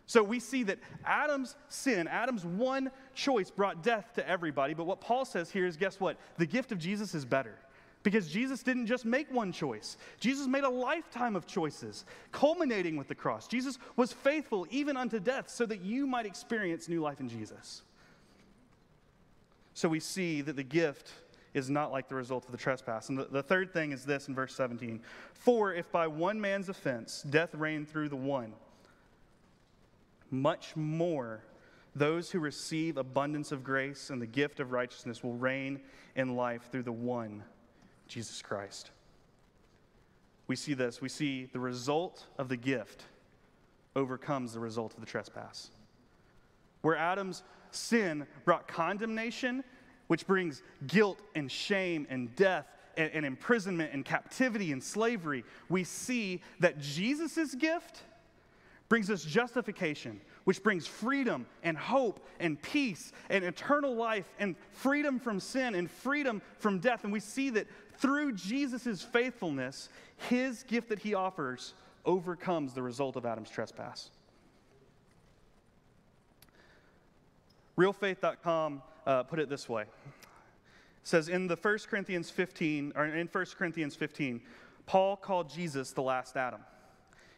[0.06, 4.74] So we see that Adam's sin, Adam's one choice brought death to everybody.
[4.74, 6.18] But what Paul says here is guess what?
[6.38, 7.56] The gift of Jesus is better.
[8.04, 13.08] Because Jesus didn't just make one choice, Jesus made a lifetime of choices, culminating with
[13.08, 13.48] the cross.
[13.48, 17.82] Jesus was faithful even unto death so that you might experience new life in Jesus.
[19.74, 21.14] So we see that the gift
[21.54, 23.10] is not like the result of the trespass.
[23.10, 25.02] And the, the third thing is this in verse 17
[25.34, 28.54] For if by one man's offense death reigned through the one,
[30.34, 31.44] much more
[31.96, 35.80] those who receive abundance of grace and the gift of righteousness will reign
[36.16, 37.44] in life through the one,
[38.08, 38.90] Jesus Christ.
[40.48, 41.02] We see this.
[41.02, 43.06] We see the result of the gift
[43.96, 45.70] overcomes the result of the trespass.
[46.82, 49.64] Where Adam's sin brought condemnation,
[50.08, 52.66] which brings guilt and shame and death
[52.98, 58.02] and, and imprisonment and captivity and slavery, we see that Jesus' gift
[58.90, 65.20] brings us justification, which brings freedom and hope and peace and eternal life and freedom
[65.20, 67.04] from sin and freedom from death.
[67.04, 67.68] And we see that
[67.98, 69.90] through Jesus' faithfulness,
[70.30, 71.74] his gift that he offers
[72.06, 74.12] overcomes the result of Adam's trespass.
[77.78, 79.84] Realfaith.com uh, put it this way.
[79.84, 79.88] It
[81.04, 84.42] says in the 1 Corinthians 15, or in 1 Corinthians 15,
[84.86, 86.62] Paul called Jesus the last Adam.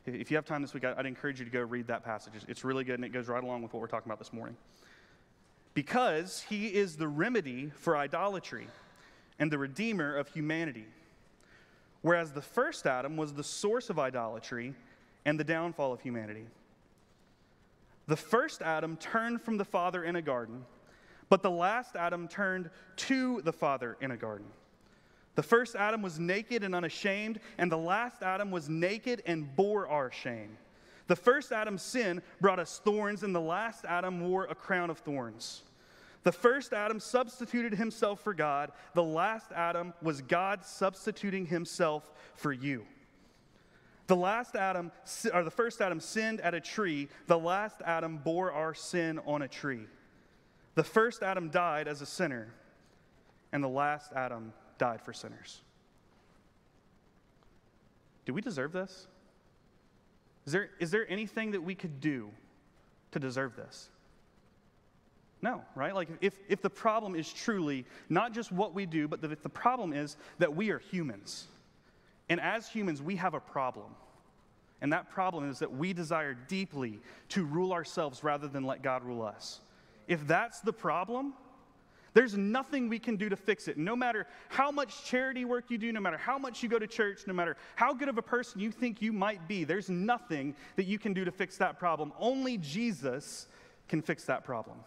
[0.06, 2.34] If you have time this week, I'd encourage you to go read that passage.
[2.48, 4.56] It's really good and it goes right along with what we're talking about this morning.
[5.74, 8.68] Because he is the remedy for idolatry
[9.40, 10.86] and the redeemer of humanity.
[12.02, 14.76] Whereas the first Adam was the source of idolatry
[15.26, 16.46] and the downfall of humanity.
[18.08, 20.64] The first Adam turned from the Father in a garden,
[21.30, 24.46] but the last Adam turned to the Father in a garden.
[25.36, 29.88] The first Adam was naked and unashamed, and the last Adam was naked and bore
[29.88, 30.58] our shame.
[31.08, 35.00] The first Adam's sin brought us thorns, and the last Adam wore a crown of
[35.00, 35.62] thorns.
[36.24, 38.72] The first Adam substituted himself for God.
[38.96, 42.86] The last Adam was God substituting himself for you.
[44.08, 44.92] The last Adam,
[45.34, 47.10] or the first Adam sinned at a tree.
[47.28, 49.86] The last Adam bore our sin on a tree.
[50.74, 52.54] The first Adam died as a sinner,
[53.52, 55.62] and the last Adam died for sinners.
[58.26, 59.08] Do we deserve this?
[60.46, 62.30] Is there, is there anything that we could do
[63.12, 63.90] to deserve this?
[65.42, 65.94] No, right?
[65.94, 69.50] Like, if, if the problem is truly not just what we do, but if the
[69.50, 71.48] problem is that we are humans,
[72.30, 73.96] and as humans, we have a problem.
[74.82, 79.04] And that problem is that we desire deeply to rule ourselves rather than let God
[79.04, 79.62] rule us.
[80.08, 81.34] If that's the problem,
[82.16, 83.78] there's nothing we can do to fix it.
[83.78, 86.88] No matter how much charity work you do, no matter how much you go to
[86.88, 90.56] church, no matter how good of a person you think you might be, there's nothing
[90.78, 92.14] that you can do to fix that problem.
[92.18, 93.48] Only Jesus
[93.90, 94.78] can fix that problem.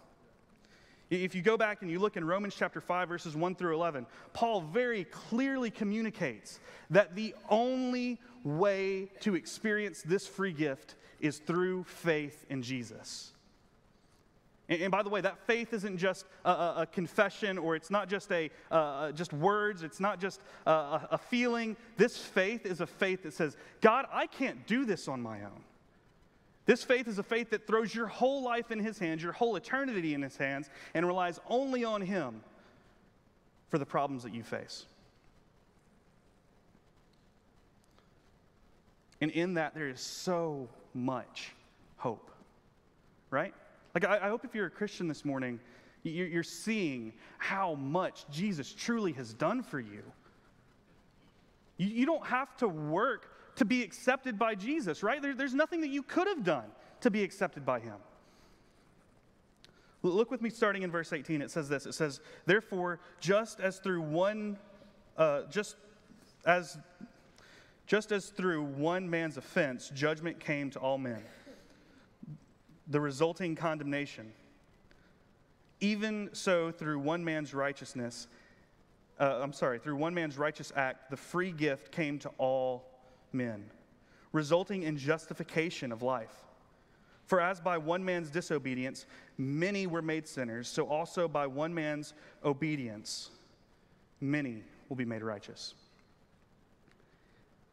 [1.10, 4.06] If you go back and you look in Romans chapter 5, verses 1 through 11,
[4.32, 11.84] Paul very clearly communicates that the only way to experience this free gift is through
[11.84, 13.32] faith in Jesus.
[14.68, 17.90] And, and by the way, that faith isn't just a, a, a confession or it's
[17.90, 18.50] not just, a,
[19.14, 21.76] just words, it's not just a, a feeling.
[21.96, 25.64] This faith is a faith that says, God, I can't do this on my own.
[26.66, 29.56] This faith is a faith that throws your whole life in His hands, your whole
[29.56, 32.42] eternity in His hands, and relies only on Him
[33.70, 34.84] for the problems that you face.
[39.22, 41.52] And in that, there is so much
[41.96, 42.30] hope,
[43.30, 43.54] right?
[43.94, 45.60] Like, I, I hope if you're a Christian this morning,
[46.02, 50.02] you're, you're seeing how much Jesus truly has done for you.
[51.76, 55.20] You, you don't have to work to be accepted by Jesus, right?
[55.20, 56.66] There, there's nothing that you could have done
[57.00, 57.96] to be accepted by him.
[60.02, 61.42] Look with me starting in verse 18.
[61.42, 64.56] It says this It says, Therefore, just as through one,
[65.16, 65.76] uh, just
[66.44, 66.78] as
[67.86, 71.22] just as through one man's offense judgment came to all men
[72.88, 74.32] the resulting condemnation.
[75.80, 78.26] Even so, through one man's righteousness,
[79.20, 82.84] uh, I'm sorry, through one man's righteous act, the free gift came to all
[83.32, 83.64] men,
[84.32, 86.34] resulting in justification of life.
[87.26, 92.14] For as by one man's disobedience many were made sinners, so also by one man's
[92.42, 93.30] obedience
[94.20, 95.74] many will be made righteous.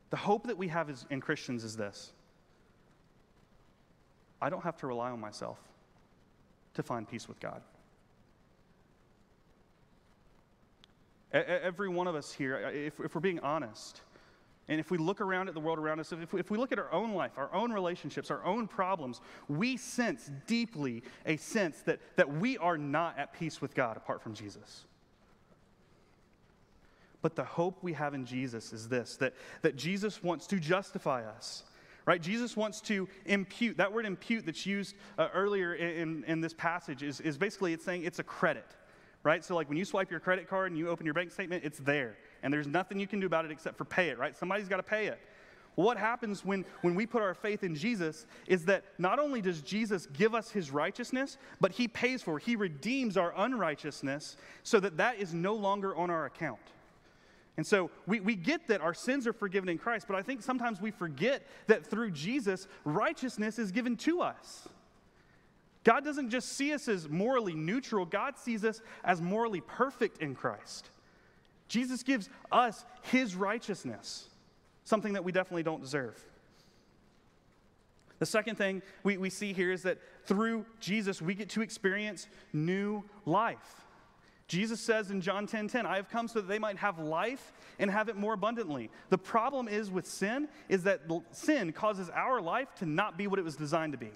[0.10, 2.12] The hope that we have is, in Christians is this
[4.42, 5.60] I don't have to rely on myself.
[6.76, 7.62] to find peace with God.
[11.32, 14.02] Every one of us here, if, if we're being honest,
[14.68, 16.72] and if we look around at the world around us, if we, if we look
[16.72, 21.82] at our own life, our own relationships, our own problems, we sense deeply a sense
[21.82, 24.86] that, that we are not at peace with God apart from Jesus.
[27.22, 31.24] But the hope we have in Jesus is this that, that Jesus wants to justify
[31.26, 31.64] us.
[32.06, 32.22] Right?
[32.22, 33.78] Jesus wants to impute.
[33.78, 37.84] That word impute that's used uh, earlier in, in this passage is, is basically it's
[37.84, 38.68] saying it's a credit.
[39.24, 39.44] Right?
[39.44, 41.80] So, like when you swipe your credit card and you open your bank statement, it's
[41.80, 42.16] there
[42.46, 44.36] and there's nothing you can do about it except for pay it, right?
[44.36, 45.20] Somebody's got to pay it.
[45.74, 49.62] what happens when, when we put our faith in Jesus is that not only does
[49.62, 54.98] Jesus give us his righteousness, but he pays for, he redeems our unrighteousness so that
[54.98, 56.60] that is no longer on our account.
[57.58, 60.42] And so we, we get that our sins are forgiven in Christ, but I think
[60.42, 64.68] sometimes we forget that through Jesus, righteousness is given to us.
[65.86, 70.36] God doesn't just see us as morally neutral, God sees us as morally perfect in
[70.36, 70.90] Christ.
[71.68, 74.28] Jesus gives us his righteousness,
[74.84, 76.22] something that we definitely don't deserve.
[78.20, 82.28] The second thing we, we see here is that through Jesus, we get to experience
[82.54, 83.85] new life.
[84.48, 87.54] Jesus says in John 10 10, I have come so that they might have life
[87.80, 88.92] and have it more abundantly.
[89.10, 93.40] The problem is with sin is that sin causes our life to not be what
[93.40, 94.12] it was designed to be.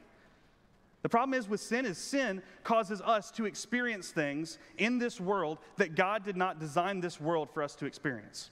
[1.02, 5.58] The problem is with sin is sin causes us to experience things in this world
[5.78, 8.52] that God did not design this world for us to experience.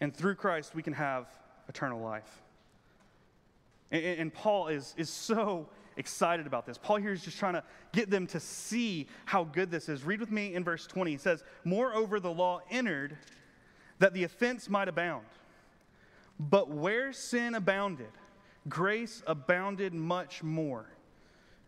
[0.00, 1.28] And through Christ, we can have
[1.68, 2.42] eternal life.
[3.90, 6.78] And, and, Paul is, is so excited about this.
[6.78, 10.04] Paul here is just trying to get them to see how good this is.
[10.04, 11.10] Read with me in verse 20.
[11.10, 13.16] He says, Moreover, the law entered
[13.98, 15.26] that the offense might abound.
[16.38, 18.10] But where sin abounded,
[18.68, 20.86] grace abounded much more.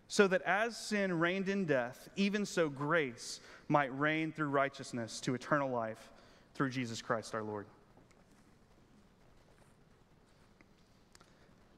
[0.08, 5.34] So that as sin reigned in death, even so grace might reign through righteousness to
[5.34, 6.10] eternal life
[6.54, 7.66] through Jesus Christ our Lord.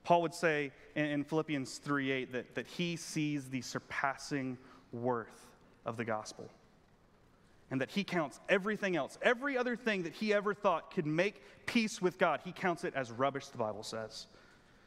[0.04, 4.58] Paul would say in, Philippians 3 8 that, that he sees the surpassing
[4.92, 5.46] worth
[5.84, 6.48] of the gospel
[7.70, 11.42] and that he counts everything else, every other thing that he ever thought could make
[11.66, 14.26] peace with God, he counts it as rubbish, the Bible says.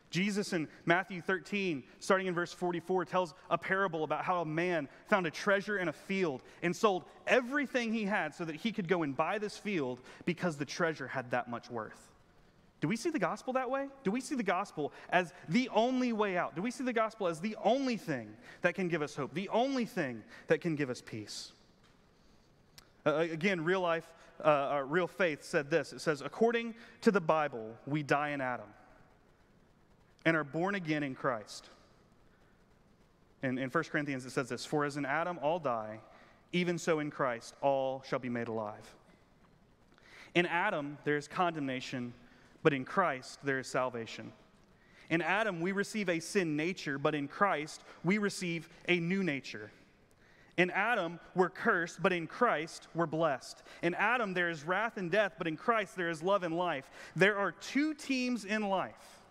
[0.09, 4.87] Jesus in Matthew 13, starting in verse 44, tells a parable about how a man
[5.07, 8.87] found a treasure in a field and sold everything he had so that he could
[8.87, 12.11] go and buy this field because the treasure had that much worth.
[12.79, 13.87] Do we see the gospel that way?
[14.03, 16.55] Do we see the gospel as the only way out?
[16.55, 18.29] Do we see the gospel as the only thing
[18.61, 21.53] that can give us hope, the only thing that can give us peace?
[23.05, 24.07] Uh, again, real life,
[24.43, 28.41] uh, uh, real faith said this it says, according to the Bible, we die in
[28.41, 28.67] Adam
[30.25, 31.69] and are born again in Christ.
[33.41, 35.99] In, in 1 Corinthians, it says this For as in Adam all die,
[36.51, 38.93] even so in Christ all shall be made alive.
[40.35, 42.13] In Adam, there is condemnation,
[42.63, 44.31] but in Christ, there is salvation.
[45.09, 49.71] In Adam, we receive a sin nature, but in Christ, we receive a new nature.
[50.57, 53.61] In Adam, we're cursed, but in Christ, we're blessed.
[53.83, 56.89] In Adam, there is wrath and death, but in Christ, there is love and life.
[57.15, 59.21] There are two teams in life.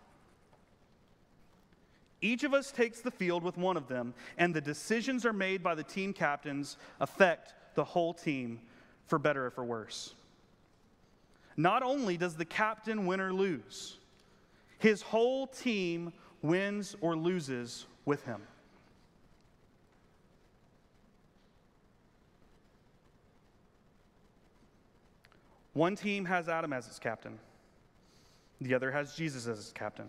[2.21, 5.62] Each of us takes the field with one of them, and the decisions are made
[5.62, 8.61] by the team captains affect the whole team
[9.07, 10.15] for better or for worse.
[11.57, 13.99] Not only does the captain win or lose,
[14.79, 18.42] his whole team wins or loses with him.
[25.73, 27.38] One team has Adam as its captain,
[28.62, 30.07] the other has Jesus as its captain.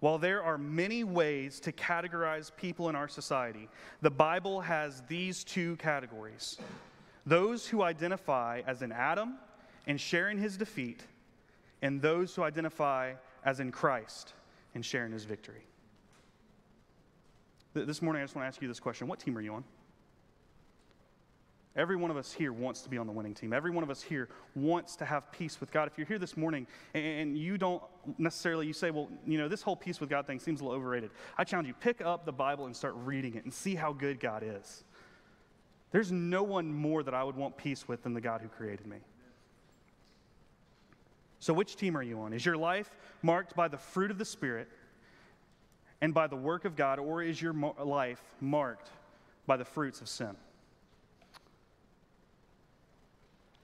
[0.00, 3.68] While there are many ways to categorize people in our society,
[4.00, 6.58] the Bible has these two categories
[7.26, 9.34] those who identify as an Adam
[9.86, 11.02] and sharing his defeat,
[11.82, 13.14] and those who identify
[13.44, 14.34] as in Christ
[14.74, 15.62] and sharing his victory.
[17.74, 19.64] This morning, I just want to ask you this question What team are you on?
[21.76, 23.52] Every one of us here wants to be on the winning team.
[23.52, 25.86] Every one of us here wants to have peace with God.
[25.86, 27.80] If you're here this morning and you don't
[28.18, 30.76] necessarily, you say, well, you know, this whole peace with God thing seems a little
[30.76, 31.10] overrated.
[31.36, 34.18] I challenge you, pick up the Bible and start reading it and see how good
[34.18, 34.82] God is.
[35.92, 38.86] There's no one more that I would want peace with than the God who created
[38.88, 38.96] me.
[41.40, 42.32] So, which team are you on?
[42.32, 42.90] Is your life
[43.22, 44.68] marked by the fruit of the Spirit
[46.00, 48.90] and by the work of God, or is your life marked
[49.46, 50.36] by the fruits of sin?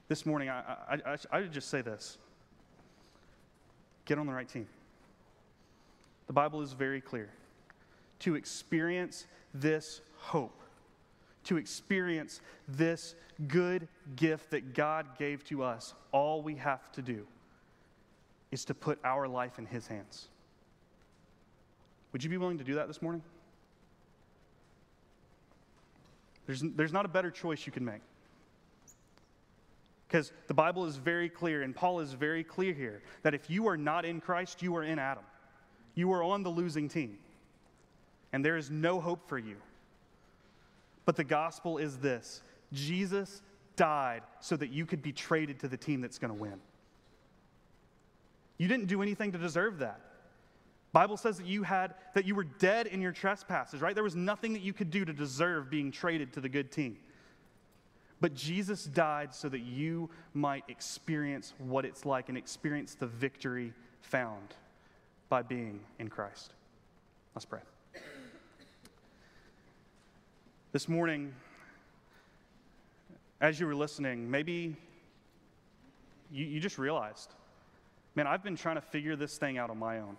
[0.07, 2.17] This morning, I, I, I, just say this
[4.05, 4.67] get on the right team.
[6.27, 7.29] The Bible is very clear.
[8.19, 10.61] To experience this hope,
[11.45, 13.15] to experience this
[13.47, 17.27] good gift that God gave to us, all we have to do
[18.55, 20.29] is to put our life in His hands.
[22.13, 23.21] Would you be willing to do that this morning?
[26.45, 27.99] There's, there's not a better choice you can make.
[30.07, 33.67] Because the Bible is very clear, and Paul is very clear here, that if you
[33.67, 35.25] are not in Christ, you are in Adam.
[35.93, 37.17] You are on the losing team.
[38.31, 39.57] And there is no hope for you.
[41.03, 42.41] But the gospel is this
[42.71, 43.41] Jesus
[43.75, 46.61] died so that you could be traded to the team that's going to win.
[48.57, 49.99] You didn't do anything to deserve that.
[50.93, 53.93] Bible says that you had that you were dead in your trespasses, right?
[53.93, 56.97] There was nothing that you could do to deserve being traded to the good team.
[58.21, 63.73] But Jesus died so that you might experience what it's like and experience the victory
[64.01, 64.55] found
[65.27, 66.53] by being in Christ.
[67.35, 67.59] Let's pray.
[70.71, 71.33] This morning,
[73.41, 74.75] as you were listening, maybe
[76.31, 77.33] you, you just realized,
[78.15, 80.17] man, I've been trying to figure this thing out on my own.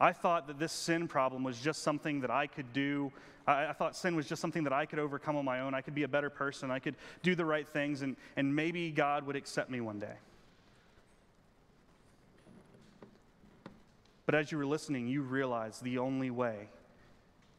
[0.00, 3.12] I thought that this sin problem was just something that I could do.
[3.46, 5.72] I, I, thought sin was just something that I could overcome on my own.
[5.72, 6.70] I could be a better person.
[6.70, 10.16] I could do the right things, and, and maybe God would accept me one day.
[14.26, 16.68] But as you were listening, you realized the only way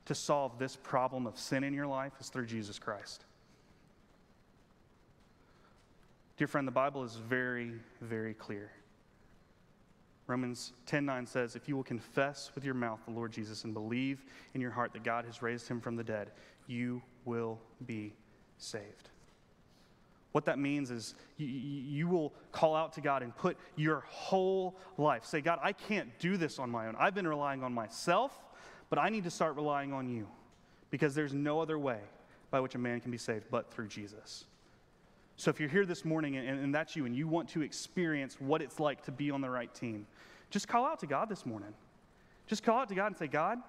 [0.06, 3.26] to solve this problem of sin in your life is through Jesus Christ.
[6.38, 7.72] Dear friend, the Bible is very,
[8.02, 8.72] very clear.
[10.28, 14.26] Romans 10:9 says, "If you will confess with your mouth the Lord Jesus and believe
[14.54, 16.32] in your heart that God has raised him from the dead,
[16.68, 18.16] you will be
[18.58, 19.10] saved."
[20.32, 24.78] What that means is you, you, will call out to God and put your whole
[24.98, 25.24] life.
[25.24, 26.96] Say, God, I can't do this on my own.
[26.98, 28.44] I've been relying on myself,
[28.90, 30.28] but I need to start relying on you
[30.90, 32.02] because there's no other way
[32.50, 34.46] by which a man can be saved but through Jesus.
[35.38, 38.38] So if you're here this morning and, and that's you and you want to experience
[38.40, 40.08] what it's like to be on the right team,
[40.50, 41.74] just call out to God this morning.
[42.48, 43.60] Just call out to God and say, God,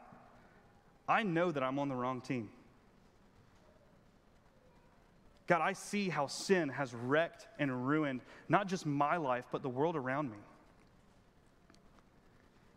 [1.09, 2.51] I know that I'm on the wrong team.
[5.47, 9.69] God, I see how sin has wrecked and ruined not just my life, but the
[9.69, 10.39] world around me.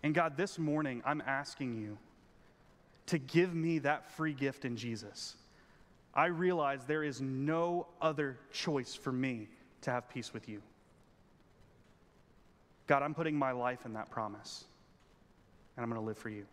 [0.03, 1.97] And God, this morning, I'm asking you
[3.07, 5.35] to give me that free gift in Jesus.
[6.19, 9.47] I realize there is no other choice for me
[9.83, 10.61] to have peace with you.
[12.87, 14.65] God, I'm putting my life in that promise,
[15.77, 16.45] and I'm going to live for you.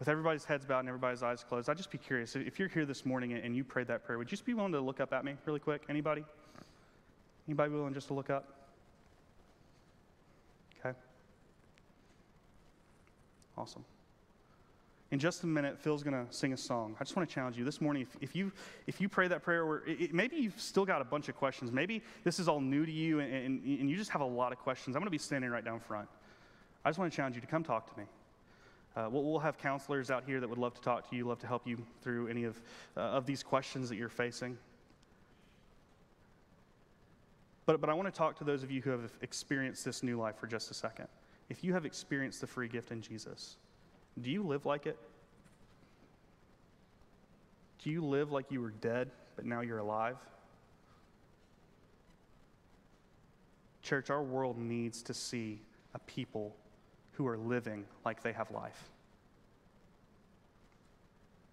[0.00, 2.34] With everybody's heads bowed and everybody's eyes closed, I'd just be curious.
[2.34, 4.72] If you're here this morning and you prayed that prayer, would you just be willing
[4.72, 5.82] to look up at me really quick?
[5.88, 6.24] Anybody?
[7.46, 8.72] Anybody willing just to look up?
[10.80, 10.98] Okay.
[13.56, 13.84] Awesome.
[15.12, 16.96] In just a minute, Phil's going to sing a song.
[16.98, 18.02] I just want to challenge you this morning.
[18.02, 18.50] If, if you
[18.88, 21.70] if you pray that prayer, or it, maybe you've still got a bunch of questions.
[21.70, 24.50] Maybe this is all new to you, and, and, and you just have a lot
[24.52, 24.96] of questions.
[24.96, 26.08] I'm going to be standing right down front.
[26.84, 28.06] I just want to challenge you to come talk to me.
[28.96, 31.38] Uh, we'll, we'll, have counselors out here that would love to talk to you, love
[31.38, 32.60] to help you through any of,
[32.96, 34.56] uh, of these questions that you're facing.
[37.66, 40.18] But, but I want to talk to those of you who have experienced this new
[40.18, 41.08] life for just a second.
[41.50, 43.56] If you have experienced the free gift in Jesus,
[44.20, 44.98] do you live like it?
[47.82, 50.16] Do you live like you were dead, but now you're alive?
[53.82, 55.60] Church, our world needs to see
[55.94, 56.56] a people
[57.12, 58.90] who are living like they have life.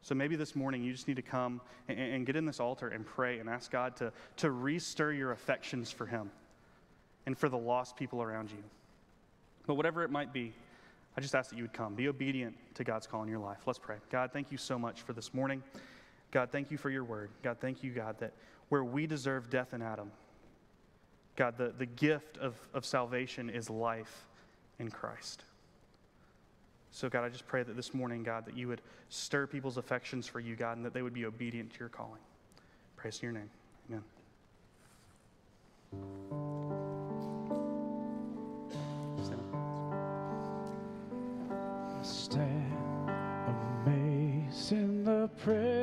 [0.02, 2.90] So maybe this morning you just need to come and, and, get in this altar
[2.90, 6.30] and pray and ask God to, to restir your affections for Him
[7.26, 8.64] and for the lost people around you.
[9.66, 10.54] But whatever it might be,
[11.16, 11.94] I just ask that you would come.
[11.94, 13.60] Be obedient to God's call in your life.
[13.66, 13.98] Let's pray.
[14.12, 15.62] God, thank you so much for this morning.
[16.32, 17.30] God, thank you for your word.
[17.44, 18.34] God, thank you, God, that
[18.70, 20.12] where we deserve death in Adam,
[21.36, 24.26] God, the, the gift of, of salvation is life
[24.80, 25.44] in Christ.
[26.92, 30.28] So, God, I just pray that this morning, God, that you would stir people's affections
[30.28, 32.22] for you, God, and that they would be obedient to your calling.
[32.98, 33.50] Praise to your name.
[33.90, 34.04] Amen.
[42.04, 43.10] Stand
[43.48, 45.83] amazed in the presence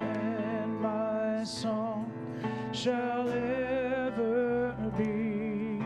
[0.00, 2.12] and my song
[2.72, 5.80] shall ever be.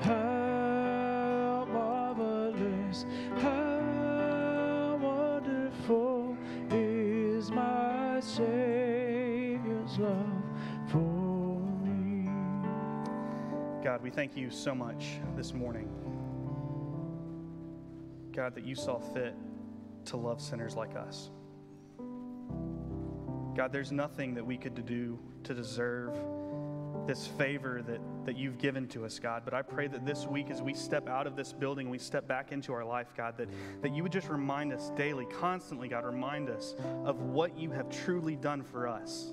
[0.00, 3.04] How marvelous,
[3.38, 6.36] how wonderful
[6.70, 10.44] is my Savior's love
[10.86, 12.28] for me.
[13.82, 15.88] God, we thank you so much this morning.
[18.32, 19.34] God, that you saw fit
[20.06, 21.30] to love sinners like us.
[23.54, 26.16] God, there's nothing that we could do to deserve
[27.06, 29.42] this favor that, that you've given to us, God.
[29.44, 32.28] But I pray that this week, as we step out of this building, we step
[32.28, 33.48] back into our life, God, that,
[33.82, 36.74] that you would just remind us daily, constantly, God, remind us
[37.04, 39.32] of what you have truly done for us.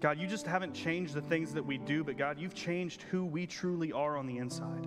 [0.00, 3.24] God, you just haven't changed the things that we do, but God, you've changed who
[3.24, 4.86] we truly are on the inside.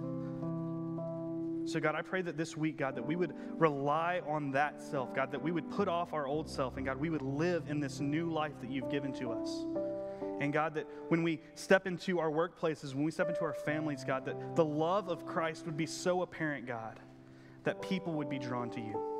[1.66, 5.14] So, God, I pray that this week, God, that we would rely on that self,
[5.16, 7.80] God, that we would put off our old self, and God, we would live in
[7.80, 9.66] this new life that you've given to us.
[10.41, 14.03] And God, that when we step into our workplaces, when we step into our families,
[14.03, 16.99] God, that the love of Christ would be so apparent, God,
[17.64, 19.12] that people would be drawn to you.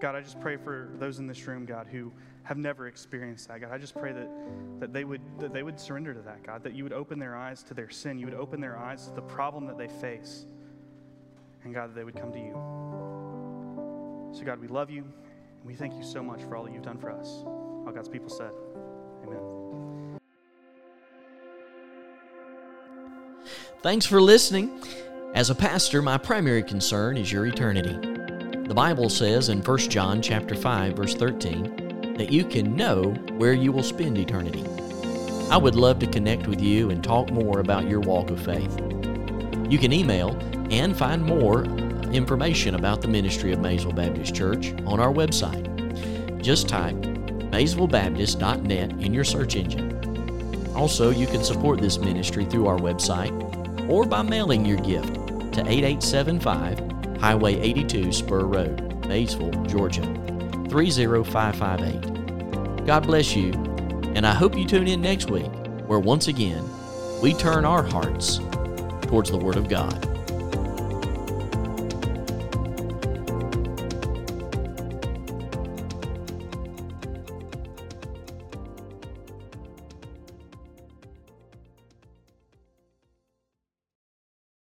[0.00, 3.60] God, I just pray for those in this room, God, who have never experienced that.
[3.60, 4.28] God, I just pray that,
[4.80, 7.36] that, they would, that they would surrender to that, God, that you would open their
[7.36, 8.18] eyes to their sin.
[8.18, 10.46] You would open their eyes to the problem that they face.
[11.64, 12.52] And God, that they would come to you.
[14.38, 15.02] So, God, we love you.
[15.02, 17.42] And we thank you so much for all that you've done for us.
[17.44, 18.50] All God's people said,
[19.26, 20.18] Amen.
[23.82, 24.82] Thanks for listening.
[25.34, 28.13] As a pastor, my primary concern is your eternity.
[28.64, 33.52] The Bible says in 1 John chapter 5 verse 13 that you can know where
[33.52, 34.64] you will spend eternity.
[35.50, 38.80] I would love to connect with you and talk more about your walk of faith.
[39.68, 40.30] You can email
[40.70, 41.64] and find more
[42.14, 46.42] information about the ministry of Maysville Baptist Church on our website.
[46.42, 50.72] Just type maysvillebaptist.net in your search engine.
[50.74, 55.14] Also, you can support this ministry through our website or by mailing your gift
[55.52, 56.93] to 8875
[57.24, 60.02] Highway 82 Spur Road, Maysville, Georgia
[60.68, 62.84] 30558.
[62.84, 63.50] God bless you,
[64.14, 65.50] and I hope you tune in next week
[65.86, 66.62] where once again
[67.22, 68.40] we turn our hearts
[69.06, 70.13] towards the Word of God.